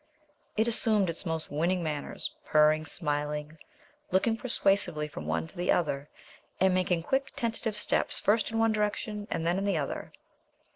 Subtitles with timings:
[0.57, 3.59] It assumed its most winning manners, purring, smiling,
[4.09, 6.09] looking persuasively from one to the other,
[6.59, 10.11] and making quick tentative steps first in one direction and then in the other.